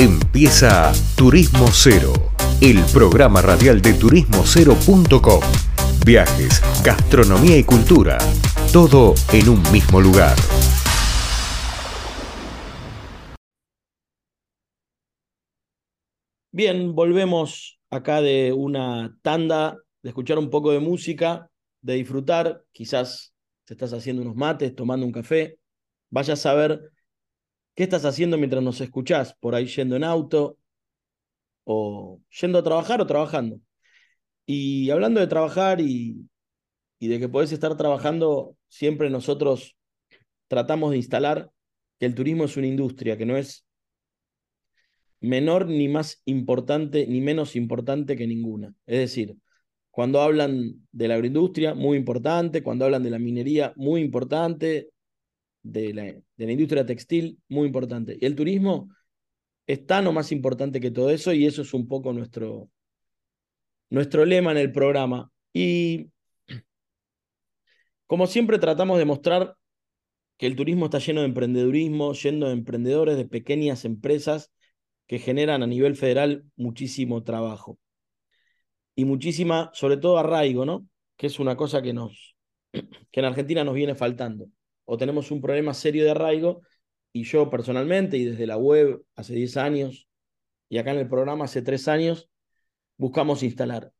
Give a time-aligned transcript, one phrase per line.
[0.00, 2.12] Empieza Turismo Cero,
[2.60, 5.40] el programa radial de turismocero.com.
[6.06, 8.16] Viajes, gastronomía y cultura,
[8.72, 10.36] todo en un mismo lugar.
[16.52, 21.50] Bien, volvemos acá de una tanda, de escuchar un poco de música,
[21.82, 25.58] de disfrutar, quizás te estás haciendo unos mates, tomando un café,
[26.08, 26.92] vayas a ver
[27.78, 30.58] qué estás haciendo mientras nos escuchás, por ahí yendo en auto,
[31.62, 33.60] o yendo a trabajar o trabajando.
[34.44, 36.28] Y hablando de trabajar y,
[36.98, 39.76] y de que podés estar trabajando, siempre nosotros
[40.48, 41.52] tratamos de instalar
[42.00, 43.64] que el turismo es una industria, que no es
[45.20, 48.74] menor ni más importante ni menos importante que ninguna.
[48.86, 49.36] Es decir,
[49.92, 54.90] cuando hablan de la agroindustria, muy importante, cuando hablan de la minería, muy importante,
[55.62, 58.16] de la, de la industria textil, muy importante.
[58.20, 58.88] Y el turismo
[59.66, 62.70] es tan más importante que todo eso y eso es un poco nuestro,
[63.90, 65.30] nuestro lema en el programa.
[65.52, 66.10] Y
[68.06, 69.56] como siempre tratamos de mostrar
[70.38, 74.52] que el turismo está lleno de emprendedurismo, lleno de emprendedores, de pequeñas empresas
[75.06, 77.78] que generan a nivel federal muchísimo trabajo
[78.94, 80.88] y muchísima, sobre todo arraigo, ¿no?
[81.16, 82.36] Que es una cosa que nos,
[82.72, 84.48] que en Argentina nos viene faltando.
[84.90, 86.62] O tenemos un problema serio de arraigo
[87.12, 90.08] y yo personalmente y desde la web hace 10 años
[90.70, 92.30] y acá en el programa hace 3 años
[92.96, 93.92] buscamos instalar.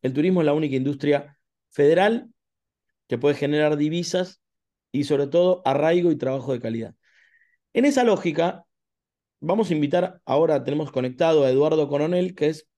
[0.00, 2.30] El turismo es la única industria federal
[3.08, 4.40] que puede generar divisas
[4.90, 6.94] y sobre todo arraigo y trabajo de calidad.
[7.74, 8.64] En esa lógica,
[9.38, 12.70] vamos a invitar, ahora tenemos conectado a Eduardo Coronel, que es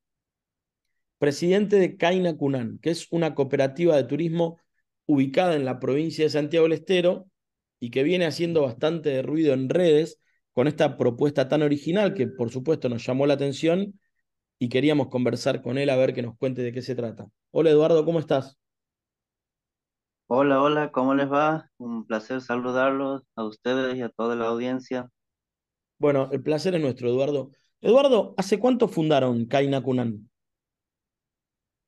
[1.18, 4.58] presidente de Caina Cunán, que es una cooperativa de turismo
[5.06, 7.28] ubicada en la provincia de Santiago del Estero
[7.84, 10.18] y que viene haciendo bastante ruido en redes
[10.54, 14.00] con esta propuesta tan original que por supuesto nos llamó la atención
[14.58, 17.26] y queríamos conversar con él a ver que nos cuente de qué se trata.
[17.50, 18.56] Hola Eduardo, ¿cómo estás?
[20.28, 21.68] Hola, hola, ¿cómo les va?
[21.76, 25.10] Un placer saludarlos a ustedes y a toda la audiencia.
[25.98, 27.50] Bueno, el placer es nuestro, Eduardo.
[27.82, 30.30] Eduardo, ¿hace cuánto fundaron Caina Cunán?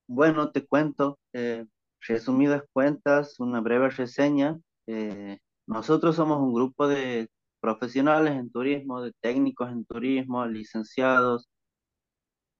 [0.07, 1.65] Bueno, te cuento, eh,
[2.07, 4.61] resumidas cuentas, una breve reseña.
[4.87, 7.29] Eh, nosotros somos un grupo de
[7.61, 11.49] profesionales en turismo, de técnicos en turismo, licenciados,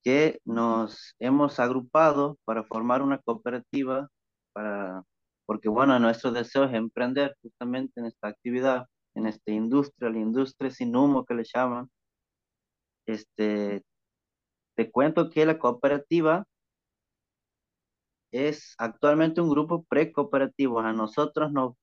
[0.03, 4.09] que nos hemos agrupado para formar una cooperativa,
[4.53, 5.03] para,
[5.47, 10.71] porque bueno, nuestro deseo es emprender justamente en esta actividad, en esta industria, la industria
[10.71, 11.89] sin humo que le llaman.
[13.07, 13.83] Este,
[14.77, 16.45] te cuento que la cooperativa
[18.33, 20.81] es actualmente un grupo pre-cooperativo.
[20.81, 21.75] A nosotros nos,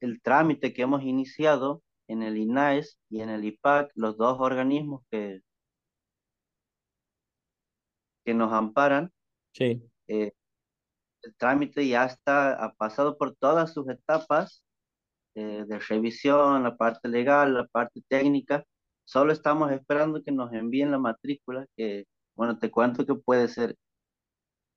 [0.00, 5.02] el trámite que hemos iniciado en el INAES y en el IPAC, los dos organismos
[5.10, 5.40] que,
[8.24, 9.10] que nos amparan,
[9.52, 9.82] Sí.
[10.08, 10.32] eh,
[11.22, 14.62] el trámite ya está, ha pasado por todas sus etapas
[15.34, 18.64] eh, de revisión, la parte legal, la parte técnica.
[19.04, 22.06] Solo estamos esperando que nos envíen la matrícula, que,
[22.36, 23.76] bueno, te cuento que puede ser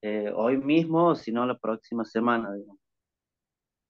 [0.01, 2.79] eh, hoy mismo o si no la próxima semana, digamos.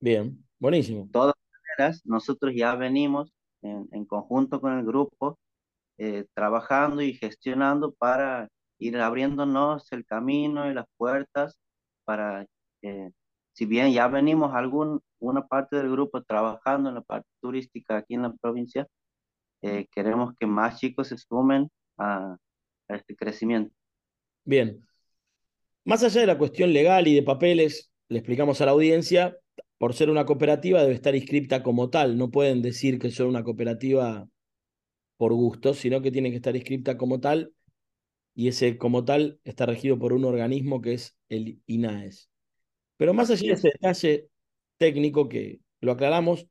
[0.04, 1.06] Bien, buenísimo.
[1.06, 1.34] De todas
[1.78, 3.32] maneras, nosotros ya venimos
[3.62, 5.40] en, en conjunto con el grupo
[5.98, 8.50] eh, trabajando y gestionando para
[8.80, 11.58] ir abriéndonos el camino y las puertas
[12.04, 12.46] para,
[12.82, 13.12] eh,
[13.54, 18.16] si bien ya venimos algún, una parte del grupo trabajando en la parte turística aquí
[18.16, 18.86] en la provincia,
[19.62, 22.36] eh, queremos que más chicos se sumen a,
[22.90, 23.74] a este crecimiento.
[24.44, 24.86] Bien.
[25.86, 29.38] Más allá de la cuestión legal y de papeles, le explicamos a la audiencia,
[29.84, 32.18] por ser una cooperativa debe estar inscripta como tal.
[32.18, 34.30] No pueden decir que son una cooperativa
[35.18, 37.54] por gusto, sino que tiene que estar inscripta como tal
[38.34, 42.30] y ese como tal está regido por un organismo que es el INAES.
[42.96, 44.30] Pero más allá de ese detalle
[44.78, 46.48] técnico que lo aclaramos,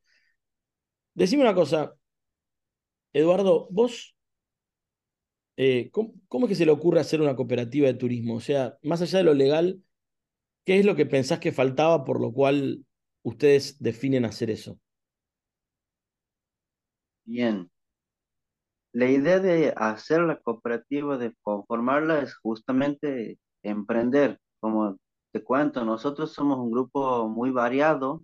[1.14, 1.94] decime una cosa,
[3.14, 4.14] Eduardo, vos,
[5.56, 8.34] eh, ¿cómo, ¿cómo es que se le ocurre hacer una cooperativa de turismo?
[8.34, 9.82] O sea, más allá de lo legal,
[10.66, 12.84] ¿qué es lo que pensás que faltaba por lo cual
[13.22, 14.78] ustedes definen hacer eso?
[17.24, 17.68] Bien.
[18.94, 24.38] La idea de hacer la cooperativa, de conformarla, es justamente emprender.
[24.60, 24.98] Como
[25.32, 28.22] te cuento, nosotros somos un grupo muy variado.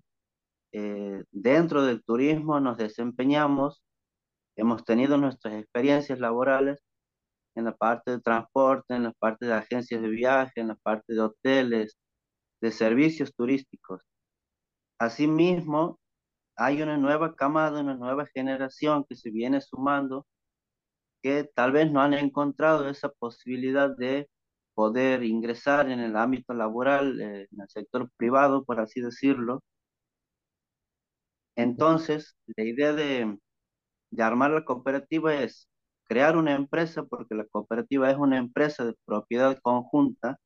[0.72, 3.82] eh, dentro del turismo nos desempeñamos,
[4.56, 6.80] hemos tenido nuestras experiencias laborales
[7.56, 11.14] en la parte de transporte, en la parte de agencias de viaje, en la parte
[11.14, 11.98] de hoteles,
[12.60, 14.02] de servicios turísticos.
[14.98, 15.98] Asimismo,
[16.56, 20.26] hay una nueva camada, una nueva generación que se viene sumando
[21.22, 24.28] que tal vez no han encontrado esa posibilidad de
[24.74, 29.62] poder ingresar en el ámbito laboral, eh, en el sector privado, por así decirlo.
[31.56, 33.36] Entonces, la idea de,
[34.10, 35.68] de armar la cooperativa es
[36.04, 40.38] crear una empresa, porque la cooperativa es una empresa de propiedad conjunta,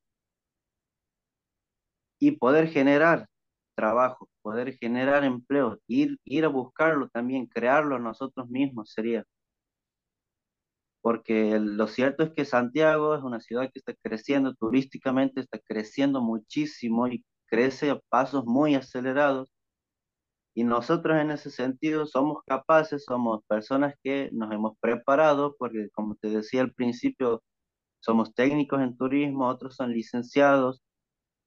[2.18, 3.26] y poder generar
[3.74, 9.24] trabajo, poder generar empleo, ir, ir a buscarlo también, crearlo nosotros mismos sería.
[11.00, 16.20] Porque lo cierto es que Santiago es una ciudad que está creciendo turísticamente, está creciendo
[16.20, 19.48] muchísimo y crece a pasos muy acelerados.
[20.54, 26.14] Y nosotros en ese sentido somos capaces, somos personas que nos hemos preparado, porque como
[26.16, 27.42] te decía al principio,
[28.00, 30.82] somos técnicos en turismo, otros son licenciados,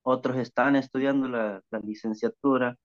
[0.03, 2.75] otros están estudiando la, licenciatura,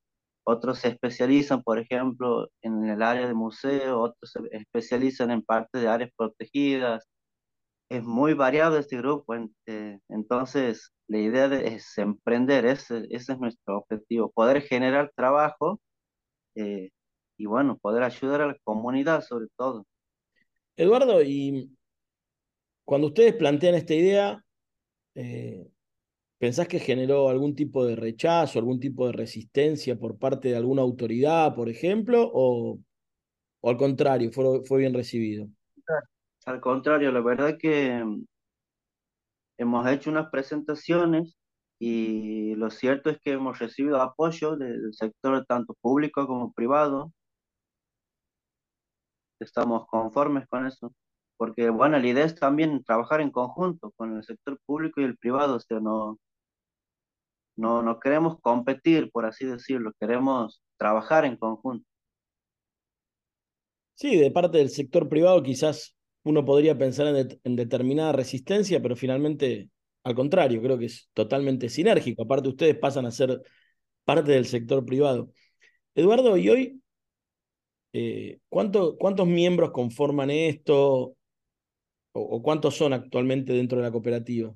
[0.51, 5.79] otros se especializan, por ejemplo, en el área de museo, otros se especializan en parte
[5.79, 7.09] de áreas protegidas.
[7.91, 9.35] Es muy variado este grupo,
[9.67, 15.81] eh, entonces la idea es emprender, ese, ese es nuestro objetivo, poder generar trabajo
[16.55, 16.91] eh,
[17.37, 19.87] y bueno, poder ayudar a la comunidad sobre todo.
[20.77, 21.77] Eduardo, y
[22.85, 24.45] cuando ustedes plantean esta idea,
[25.15, 25.69] eh,
[26.41, 30.81] ¿pensás que generó algún tipo de rechazo, algún tipo de resistencia por parte de alguna
[30.81, 32.79] autoridad, por ejemplo, o,
[33.63, 35.47] al contrario, fue, fue bien recibido?
[36.47, 38.03] Al contrario, la verdad que
[39.59, 41.37] hemos hecho unas presentaciones
[41.79, 47.13] y lo cierto es que hemos recibido apoyo del sector tanto público como privado.
[49.39, 50.95] Estamos conformes con eso,
[51.37, 55.19] porque bueno, la idea es también trabajar en conjunto con el sector público y el
[55.19, 56.19] privado, o sea, no,
[57.57, 61.87] no, queremos competir, por así decirlo, queremos trabajar en conjunto.
[63.95, 68.97] Sí, de parte del sector privado quizás uno podría pensar en, en determinada resistencia, pero
[68.97, 69.69] finalmente
[70.05, 72.23] al contrario, creo que es totalmente sinérgico.
[72.23, 73.43] Aparte, ustedes pasan a ser
[74.05, 75.33] parte del sector privado.
[75.95, 76.83] Eduardo, ¿y hoy
[77.93, 81.17] eh, cuántos miembros conforman esto?
[82.13, 84.55] O, cuántos son actualmente dentro de la cooperativa?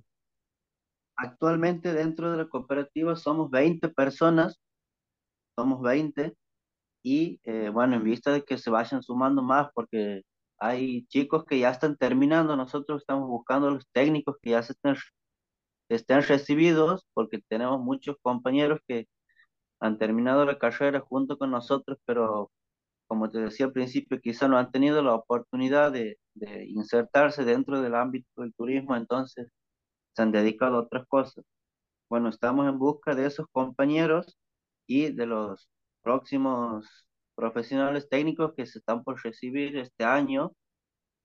[1.17, 4.61] Actualmente dentro de la cooperativa somos 20 personas,
[5.57, 6.35] somos 20,
[7.05, 10.23] y eh, bueno, en vista de que se vayan sumando más, porque
[10.59, 14.97] hay chicos que ya están terminando, nosotros estamos buscando los técnicos que ya se están
[15.89, 19.07] estén recibidos, porque tenemos muchos compañeros que
[19.81, 22.51] han terminado la carrera junto con nosotros, pero
[23.07, 27.81] como te decía al principio, quizá no han tenido la oportunidad de, de insertarse dentro
[27.83, 29.49] del ámbito del turismo, entonces
[30.15, 31.45] se han dedicado a otras cosas.
[32.11, 34.39] Bueno, estamos en busca de esos compañeros
[34.87, 35.69] y de los
[36.03, 36.87] próximos
[37.35, 40.53] profesionales técnicos que se están por recibir este año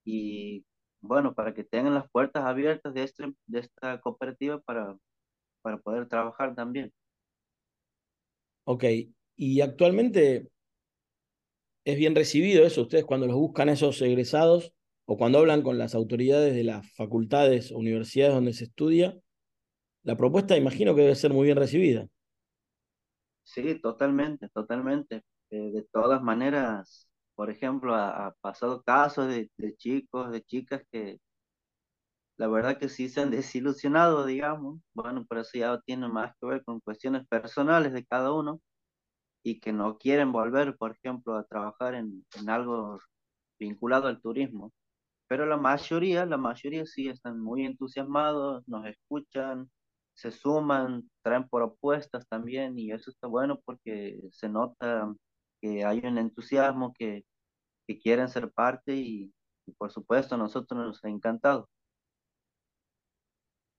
[0.04, 0.64] y
[1.00, 4.96] bueno, para que tengan las puertas abiertas de, este, de esta cooperativa para,
[5.62, 6.92] para poder trabajar también.
[8.64, 8.84] Ok,
[9.36, 10.48] y actualmente
[11.84, 14.72] es bien recibido eso, ustedes cuando los buscan esos egresados
[15.12, 19.18] o cuando hablan con las autoridades de las facultades o universidades donde se estudia,
[20.04, 22.06] la propuesta imagino que debe ser muy bien recibida.
[23.42, 25.24] Sí, totalmente, totalmente.
[25.50, 31.18] Eh, de todas maneras, por ejemplo, ha, pasado casos de, chicos, de chicas que
[32.36, 34.80] la verdad que sí se han desilusionado, digamos.
[34.94, 38.60] Bueno, pero eso ya tiene más que ver con cuestiones personales de cada uno
[39.42, 43.00] y que no quieren volver, por ejemplo, a trabajar en, en algo
[43.58, 44.72] vinculado al turismo.
[45.30, 49.70] Pero la mayoría, la mayoría sí están muy entusiasmados, nos escuchan,
[50.12, 55.14] se suman, traen propuestas también y eso está bueno porque se nota
[55.62, 57.24] que hay un entusiasmo, que,
[57.86, 59.32] que quieren ser parte y,
[59.78, 61.68] por supuesto nosotros nos ha encantado.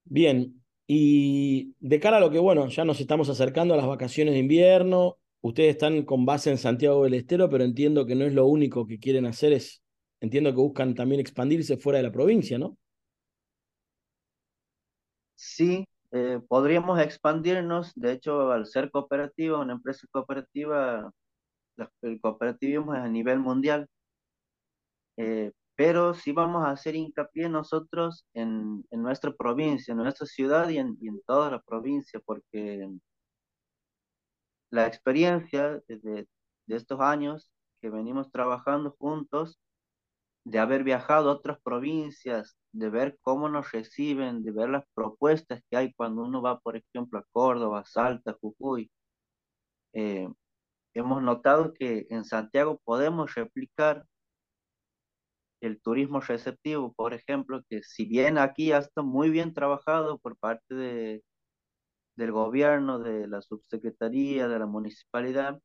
[0.05, 4.36] Bien, y de cara a lo que, bueno, ya nos estamos acercando a las vacaciones
[4.36, 8.34] de invierno, ustedes están con base en Santiago del Estero, pero entiendo que no es
[8.34, 9.81] lo único que quieren hacer, es,
[10.22, 12.78] entiendo que buscan también expandirse fuera de la provincia, ¿no?
[15.36, 21.12] Sí, eh, podríamos expandirnos, de hecho, al ser cooperativa, una empresa cooperativa,
[22.04, 23.88] el cooperativismo es a nivel mundial,
[25.18, 30.70] eh, pero sí vamos a hacer hincapié nosotros en, en nuestra provincia, en nuestra ciudad
[30.70, 32.88] y en, y en toda la provincia, porque
[34.72, 36.28] la experiencia de,
[36.68, 37.50] de estos años
[37.82, 39.60] que venimos trabajando juntos,
[40.44, 45.62] de haber viajado a otras provincias, de ver cómo nos reciben, de ver las propuestas
[45.70, 48.92] que hay cuando uno va, por ejemplo, a Córdoba, Salta, Jujuy.
[49.94, 50.28] Eh,
[50.94, 54.06] hemos notado que en Santiago podemos replicar
[55.62, 60.38] el turismo receptivo, por ejemplo, que si bien aquí ya está muy bien trabajado por
[60.38, 61.24] parte de,
[62.16, 65.60] del gobierno, de la subsecretaría, de la municipalidad,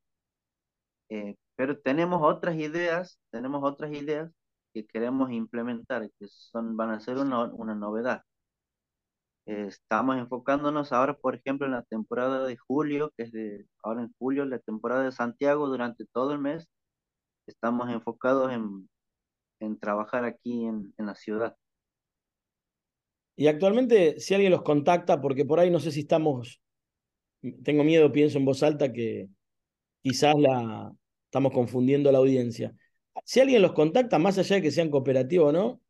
[1.09, 4.31] eh, pero tenemos otras ideas, tenemos otras ideas
[4.77, 8.21] que queremos implementar, que son, van a ser una, una novedad.
[9.47, 14.03] Eh, estamos enfocándonos ahora, por ejemplo, en la temporada de julio, que es de ahora
[14.03, 16.69] en julio, la temporada de Santiago, durante todo el mes,
[17.47, 18.87] estamos enfocados en,
[19.61, 21.57] en trabajar aquí en, en la ciudad.
[23.35, 26.61] Y actualmente, si alguien los contacta, porque por ahí no sé si estamos,
[27.65, 29.31] tengo miedo, pienso en voz alta, que
[30.03, 30.93] quizás la
[31.25, 32.75] estamos confundiendo la audiencia.
[33.25, 35.81] Si alguien los contacta, más allá de que sean cooperativos o no,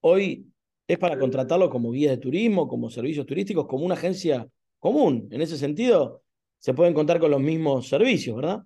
[0.00, 0.46] hoy
[0.86, 5.28] es para contratarlo como guía de turismo, como servicios turísticos, como una agencia común.
[5.30, 6.22] En ese sentido,
[6.58, 8.62] se pueden contar con los mismos servicios, ¿verdad?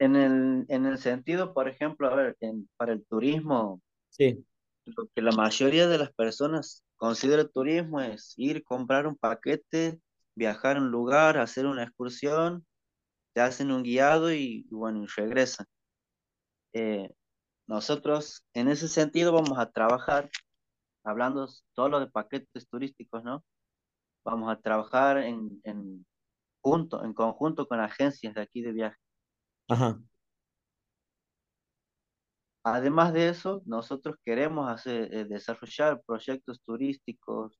[0.00, 4.44] En el, en el sentido, por ejemplo, a ver, en, para el turismo, Sí.
[4.86, 10.00] lo que la mayoría de las personas considera turismo es ir, comprar un paquete,
[10.36, 12.66] viajar a un lugar, hacer una excursión,
[13.38, 15.64] te hacen un guiado y, y bueno, y regresan.
[16.72, 17.08] Eh,
[17.68, 20.28] nosotros en ese sentido vamos a trabajar,
[21.04, 23.44] hablando solo de paquetes turísticos, ¿no?
[24.24, 26.04] Vamos a trabajar en, en,
[26.60, 28.96] junto, en conjunto con agencias de aquí de viaje.
[29.68, 30.00] Ajá.
[32.64, 37.56] Además de eso, nosotros queremos hacer, eh, desarrollar proyectos turísticos,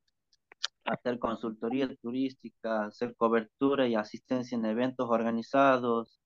[0.88, 6.20] hacer consultoría turística, hacer cobertura y asistencia en eventos organizados,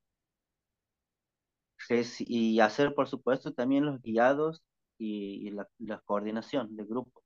[2.20, 4.62] y hacer, por supuesto, también los guiados
[4.98, 7.22] y, y la, la coordinación de grupo.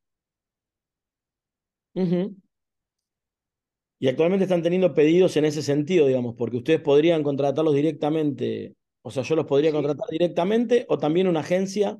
[3.99, 9.11] Y actualmente están teniendo pedidos en ese sentido, digamos, porque ustedes podrían contratarlos directamente, o
[9.11, 11.99] sea, yo los podría Sí, contratar directamente o también una agencia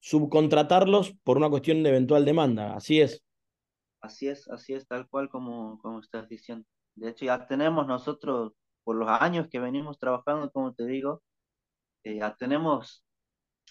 [0.00, 2.74] subcontratarlos por una cuestión de eventual demanda.
[2.76, 3.22] Así es.
[4.00, 6.66] Así es, así es, tal cual como, como estás diciendo.
[6.94, 8.52] De hecho, ya tenemos nosotros,
[8.84, 11.22] por los años que venimos trabajando, como te digo,
[12.04, 13.04] eh, ya tenemos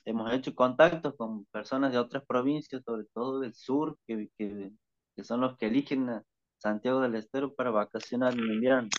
[0.05, 4.71] hemos hecho contactos con personas de otras provincias, sobre todo del sur, que, que,
[5.15, 6.23] que son los que eligen a
[6.59, 8.89] Santiago del Estero para vacacionar en invierno.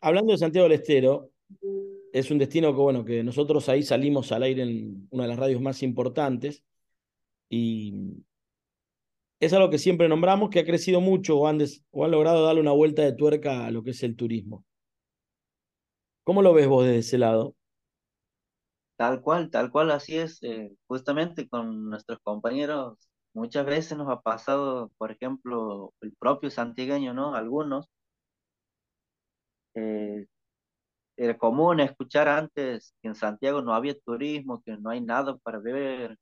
[0.00, 1.30] Hablando de Santiago del Estero,
[2.12, 5.38] es un destino que, bueno, que nosotros ahí salimos al aire en una de las
[5.38, 6.62] radios más importantes
[7.48, 8.22] y
[9.42, 11.58] es algo que siempre nombramos, que ha crecido mucho o han,
[11.92, 14.64] logrado darle una vuelta de tuerca a lo que es el turismo.
[16.22, 17.56] ¿Cómo lo ves vos desde ese lado?
[18.96, 20.40] Tal cual, tal cual, así es.
[20.44, 22.96] eh, justamente con nuestros compañeros,
[23.34, 27.34] muchas veces nos ha pasado, por ejemplo, el propio santiagueño, ¿no?
[27.34, 27.88] Algunos,
[29.74, 30.26] eh,
[31.16, 35.58] era común escuchar antes que en Santiago no había turismo, que no hay nada para
[35.58, 36.16] ver,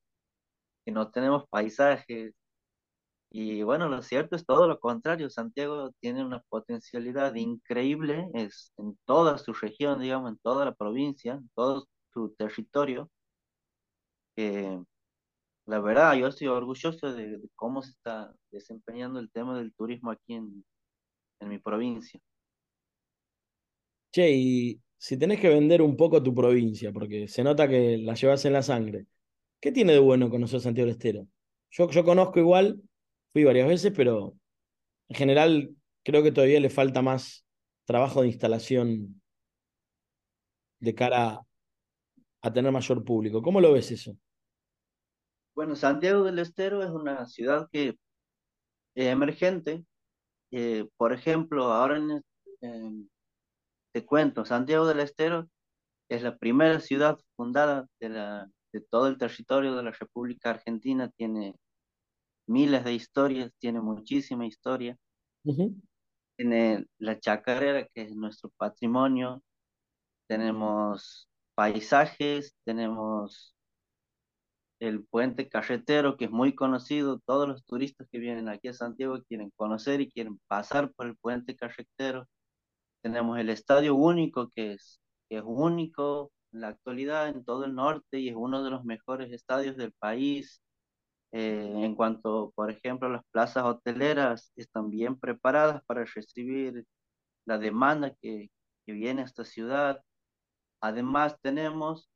[0.85, 2.35] que no tenemos paisajes.
[3.33, 5.31] Y bueno, lo cierto es todo lo contrario.
[5.31, 11.35] Santiago tiene una potencialidad increíble es en toda su región, digamos, en toda la provincia,
[11.35, 13.09] en todo su territorio,
[14.35, 14.81] que
[15.67, 20.11] la verdad yo estoy orgulloso de, de cómo se está desempeñando el tema del turismo
[20.11, 20.65] aquí en,
[21.41, 22.21] en mi provincia.
[24.13, 28.15] Che, y si tenés que vender un poco tu provincia, porque se nota que la
[28.15, 29.07] llevas en la sangre,
[29.61, 31.29] ¿qué tiene de bueno conocer Santiago del Estero?
[31.71, 32.83] Yo, yo conozco igual,
[33.33, 34.37] fui varias veces, pero
[35.09, 37.47] en general creo que todavía le falta más
[37.85, 39.23] trabajo de instalación
[40.81, 41.41] de cara
[42.43, 43.43] a tener mayor público.
[43.43, 44.17] ¿Cómo lo ves eso?
[45.55, 47.97] Bueno, Santiago del Estero es una ciudad que
[48.95, 49.85] es emergente.
[50.53, 51.99] eh, por ejemplo, ahora
[53.93, 55.49] te cuento, Santiago del Estero
[56.11, 61.11] Es la primera ciudad fundada de, la, de todo el territorio de la República Argentina,
[61.17, 61.57] tiene
[62.47, 64.97] miles de historias, tiene muchísima historia.
[65.45, 65.77] Ujú.
[66.37, 69.43] Tiene la chacarera, que es nuestro patrimonio,
[70.27, 73.55] tenemos paisajes, tenemos
[74.81, 79.23] el puente carretero, que es muy conocido, todos los turistas que vienen aquí a Santiago
[79.29, 82.27] quieren conocer y quieren pasar por el puente carretero.
[83.03, 87.75] Tenemos el estadio único, que es, que es único en la actualidad en todo el
[87.75, 90.63] norte y es uno de los mejores estadios del país.
[91.33, 96.85] Eh, en cuanto, por ejemplo, las plazas hoteleras están bien preparadas para recibir
[97.47, 98.51] la demanda que,
[98.87, 100.03] que viene a esta ciudad.
[100.81, 102.11] Además, tenemos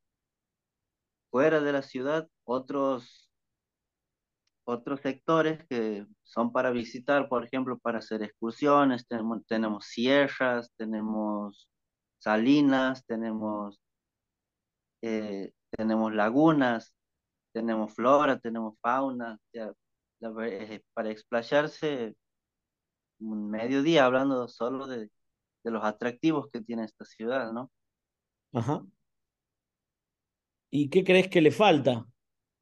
[1.31, 3.31] fuera de la ciudad otros,
[4.65, 9.07] otros sectores que son para visitar, por ejemplo, para hacer excursiones.
[9.07, 11.69] Tenemos, tenemos sierras, tenemos
[12.19, 13.81] salinas, tenemos
[15.03, 16.95] eh, tenemos lagunas,
[17.55, 19.39] tenemos flora, tenemos fauna,
[20.93, 22.15] para explayarse
[23.21, 25.11] un mediodía hablando solo de,
[25.63, 27.71] de los atractivos que tiene esta ciudad, ¿no?
[28.53, 28.85] Ajá.
[30.71, 32.05] ¿Y qué crees que le falta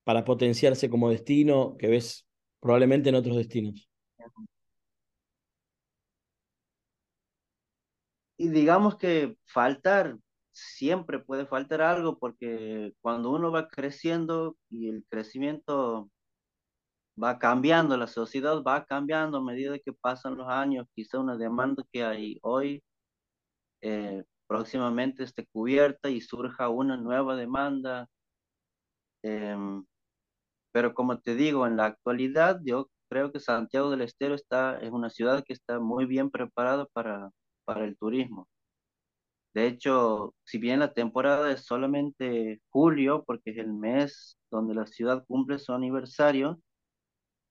[0.05, 2.27] para potenciarse como destino que ves
[2.61, 3.89] probablemente en otros destinos?
[8.37, 10.19] Y digamos que faltar,
[10.53, 16.11] siempre puede faltar algo porque cuando uno va creciendo y el crecimiento
[17.23, 21.83] va cambiando, la sociedad va cambiando a medida que pasan los años, quizá una demanda
[21.93, 22.83] que hay hoy
[23.83, 28.09] eh, próximamente esté cubierta y surja una nueva demanda.
[29.23, 29.85] Em,
[30.73, 34.91] pero como te digo, en la actualidad yo creo que Santiago del Estero está, es
[34.91, 37.31] una ciudad que está muy bien preparada para,
[37.65, 38.49] para el turismo.
[39.55, 44.87] De hecho, si bien la temporada es solamente julio, porque es el mes donde la
[44.87, 46.61] ciudad cumple su aniversario,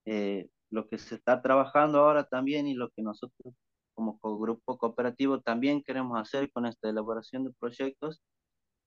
[0.06, 3.54] eh, lo que se está trabajando ahora también y lo que nosotros
[3.94, 8.22] como grupo cooperativo también queremos hacer con esta elaboración de proyectos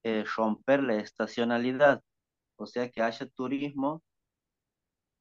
[0.02, 2.02] es romper la estacionalidad,
[2.56, 4.02] o sea que haya turismo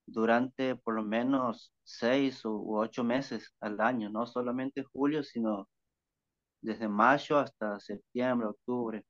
[0.05, 5.69] durante por lo menos seis u ocho meses al año, no solamente julio, sino
[6.63, 9.03] desde mayo hasta septiembre, octubre.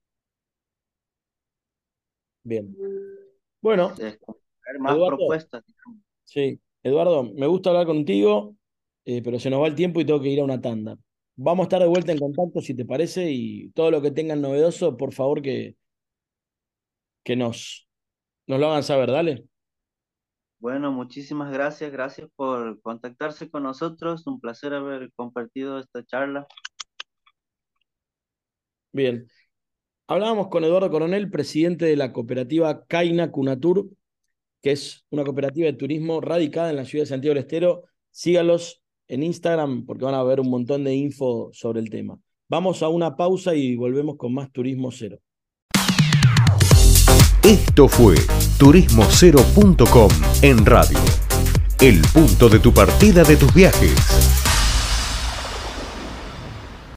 [2.43, 2.75] Bien.
[3.61, 3.93] Bueno,
[4.79, 5.63] más propuestas.
[6.25, 8.55] Sí, Eduardo, me gusta hablar contigo,
[9.05, 10.97] eh, pero se nos va el tiempo y tengo que ir a una tanda.
[11.35, 14.41] Vamos a estar de vuelta en contacto si te parece y todo lo que tengan
[14.41, 15.77] novedoso, por favor que,
[17.23, 17.87] que nos,
[18.47, 19.45] nos lo hagan saber, dale.
[20.59, 26.47] Bueno, muchísimas gracias, gracias por contactarse con nosotros, un placer haber compartido esta charla.
[28.93, 29.27] Bien,
[30.07, 33.89] hablábamos con Eduardo Coronel, presidente de la cooperativa Caina Cunatur,
[34.61, 37.85] que es una cooperativa de turismo radicada en la ciudad de Santiago del Estero.
[38.11, 42.19] Sígalos en Instagram porque van a ver un montón de info sobre el tema.
[42.47, 45.17] Vamos a una pausa y volvemos con más Turismo Cero.
[47.43, 48.15] Esto fue
[48.59, 50.09] turismocero.com
[50.43, 50.99] en radio.
[51.81, 54.42] El punto de tu partida de tus viajes.